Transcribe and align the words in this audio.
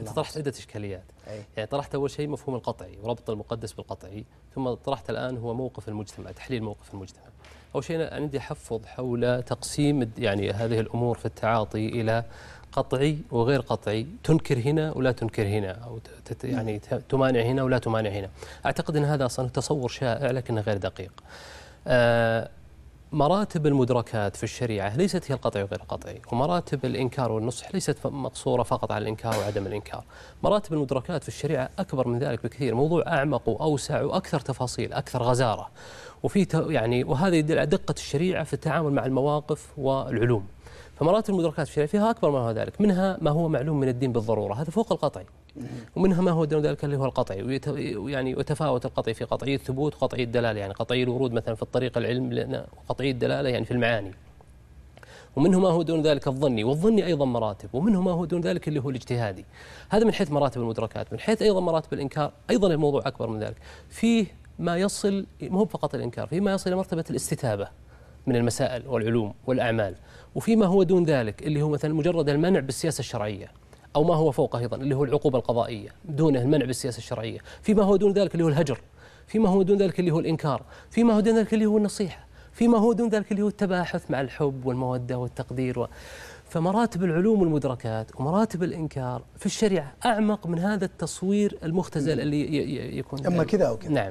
أنت 0.00 0.08
طرحت 0.08 0.38
عدة 0.38 0.50
إشكاليات. 0.50 1.04
أي. 1.28 1.42
يعني 1.56 1.68
طرحت 1.68 1.94
أول 1.94 2.10
شيء 2.10 2.28
مفهوم 2.28 2.56
القطعي 2.56 2.98
وربط 3.02 3.30
المقدس 3.30 3.72
بالقطعي 3.72 4.24
ثم 4.54 4.74
طرحت 4.74 5.10
الآن 5.10 5.38
هو 5.38 5.54
موقف 5.54 5.88
المجتمع 5.88 6.30
تحليل 6.30 6.62
موقف 6.62 6.94
المجتمع. 6.94 7.24
أول 7.74 7.84
شيء 7.84 7.96
أنا 7.96 8.14
عندي 8.14 8.40
حفظ 8.40 8.86
حول 8.86 9.42
تقسيم 9.42 10.10
يعني 10.18 10.50
هذه 10.50 10.80
الأمور 10.80 11.18
في 11.18 11.26
التعاطي 11.26 11.88
إلى 11.88 12.24
قطعي 12.72 13.18
وغير 13.30 13.60
قطعي 13.60 14.06
تنكر 14.24 14.58
هنا 14.58 14.92
ولا 14.92 15.12
تنكر 15.12 15.46
هنا 15.46 15.70
أو 15.70 16.00
يعني 16.44 16.78
تمانع 17.08 17.40
هنا 17.40 17.62
ولا 17.62 17.78
تمانع 17.78 18.10
هنا. 18.10 18.30
أعتقد 18.66 18.96
إن 18.96 19.04
هذا 19.04 19.26
أصلا 19.26 19.48
تصور 19.48 19.88
شائع 19.88 20.30
لكنه 20.30 20.60
غير 20.60 20.76
دقيق. 20.76 21.12
آه 21.86 22.50
مراتب 23.12 23.66
المدركات 23.66 24.36
في 24.36 24.44
الشريعة 24.44 24.96
ليست 24.96 25.30
هي 25.30 25.34
القطعي 25.34 25.62
وغير 25.62 25.80
القطعي 25.80 26.20
ومراتب 26.32 26.84
الإنكار 26.84 27.32
والنصح 27.32 27.74
ليست 27.74 28.06
مقصورة 28.06 28.62
فقط 28.62 28.92
على 28.92 29.02
الإنكار 29.02 29.38
وعدم 29.38 29.66
الإنكار. 29.66 30.04
مراتب 30.42 30.72
المدركات 30.72 31.22
في 31.22 31.28
الشريعة 31.28 31.70
أكبر 31.78 32.08
من 32.08 32.18
ذلك 32.18 32.42
بكثير 32.44 32.74
موضوع 32.74 33.02
أعمق 33.06 33.48
وأوسع 33.48 34.02
وأكثر 34.02 34.40
تفاصيل 34.40 34.92
أكثر 34.92 35.22
غزارة. 35.22 35.70
وفي 36.22 36.46
يعني 36.54 37.04
وهذا 37.04 37.36
يدل 37.36 37.58
على 37.58 37.66
دقة 37.66 37.94
الشريعة 37.96 38.44
في 38.44 38.52
التعامل 38.54 38.92
مع 38.92 39.06
المواقف 39.06 39.68
والعلوم. 39.78 40.46
فمراتب 40.98 41.34
المدركات 41.34 41.66
الشريعة 41.68 41.88
فيها 41.88 42.10
أكبر 42.10 42.30
ما 42.30 42.38
هو 42.38 42.50
ذلك 42.50 42.80
منها 42.80 43.18
ما 43.20 43.30
هو 43.30 43.48
معلوم 43.48 43.80
من 43.80 43.88
الدين 43.88 44.12
بالضرورة 44.12 44.54
هذا 44.54 44.70
فوق 44.70 44.92
القطعي. 44.92 45.26
ومنها 45.96 46.22
ما 46.22 46.30
هو 46.30 46.44
دون 46.44 46.62
ذلك 46.62 46.84
اللي 46.84 46.96
هو 46.96 47.04
القطعي 47.04 47.60
ويعني 47.96 48.34
وتفاوت 48.34 48.86
القطعي 48.86 49.14
في 49.14 49.24
قطعية 49.24 49.54
الثبوت 49.54 49.94
وقطعية 49.94 50.24
الدلالة 50.24 50.60
يعني 50.60 50.72
قطعي 50.72 51.02
الورود 51.02 51.32
مثلا 51.32 51.54
في 51.54 51.62
الطريق 51.62 51.98
العلم 51.98 52.64
وقطعية 52.76 53.10
الدلالة 53.10 53.48
يعني 53.48 53.64
في 53.64 53.70
المعاني. 53.70 54.10
ومنه 55.36 55.60
ما 55.60 55.68
هو 55.68 55.82
دون 55.82 56.02
ذلك 56.02 56.28
الظني 56.28 56.64
والظني 56.64 57.06
أيضا 57.06 57.24
مراتب 57.24 57.68
ومنه 57.72 58.02
ما 58.02 58.10
هو 58.10 58.24
دون 58.24 58.40
ذلك 58.40 58.68
اللي 58.68 58.80
هو 58.80 58.90
الاجتهادي. 58.90 59.44
هذا 59.88 60.04
من 60.04 60.12
حيث 60.12 60.30
مراتب 60.30 60.60
المدركات 60.60 61.12
من 61.12 61.20
حيث 61.20 61.42
أيضا 61.42 61.60
مراتب 61.60 61.92
الإنكار 61.92 62.32
أيضا 62.50 62.68
الموضوع 62.68 63.02
أكبر 63.06 63.26
من 63.26 63.40
ذلك. 63.40 63.56
فيه 63.88 64.26
ما 64.58 64.76
يصل 64.76 65.26
مو 65.42 65.64
فقط 65.64 65.94
الإنكار 65.94 66.26
فيه 66.26 66.40
ما 66.40 66.52
يصل 66.52 66.70
إلى 66.70 66.76
مرتبة 66.76 67.04
الاستتابة. 67.10 67.68
من 68.28 68.36
المسائل 68.36 68.88
والعلوم 68.88 69.34
والأعمال. 69.46 69.94
وفيما 70.34 70.66
هو 70.66 70.82
دون 70.82 71.04
ذلك 71.04 71.42
اللي 71.42 71.62
هو 71.62 71.68
مثلا 71.68 71.94
مجرد 71.94 72.28
المنع 72.28 72.60
بالسياسة 72.60 73.00
الشرعية 73.00 73.46
أو 73.96 74.04
ما 74.04 74.14
هو 74.14 74.30
فوقه 74.30 74.58
أيضا 74.58 74.76
اللي 74.76 74.96
هو 74.96 75.04
العقوبة 75.04 75.38
القضائية 75.38 75.88
دونه 76.04 76.42
المنع 76.42 76.64
بالسياسة 76.64 76.98
الشرعية. 76.98 77.38
فيما 77.62 77.82
هو 77.82 77.96
دون 77.96 78.12
ذلك 78.12 78.34
اللي 78.34 78.44
هو 78.44 78.48
الهجر. 78.48 78.80
فيما 79.26 79.48
هو 79.48 79.62
دون 79.62 79.78
ذلك 79.78 80.00
اللي 80.00 80.10
هو 80.10 80.20
الإنكار. 80.20 80.62
فيما 80.90 81.14
هو 81.14 81.20
دون 81.20 81.36
ذلك 81.36 81.54
اللي 81.54 81.66
هو 81.66 81.78
النصيحة. 81.78 82.26
فيما 82.52 82.78
هو 82.78 82.92
دون 82.92 83.08
ذلك 83.08 83.32
اللي 83.32 83.42
هو 83.42 83.48
التباحث 83.48 84.10
مع 84.10 84.20
الحب 84.20 84.66
والمودة 84.66 85.18
والتقدير 85.18 85.78
و... 85.78 85.88
فمراتب 86.48 87.04
العلوم 87.04 87.40
والمدركات 87.40 88.20
ومراتب 88.20 88.62
الإنكار 88.62 89.22
في 89.38 89.46
الشريعة 89.46 89.92
أعمق 90.06 90.46
من 90.46 90.58
هذا 90.58 90.84
التصوير 90.84 91.58
المختزل 91.64 92.20
اللي 92.20 92.98
يكون 92.98 93.26
أما 93.26 93.44
كذا 93.44 93.64
أو 93.68 93.76
كذا. 93.76 93.90
نعم. 93.90 94.06